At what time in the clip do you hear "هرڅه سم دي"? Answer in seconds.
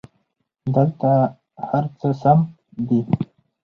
1.67-3.01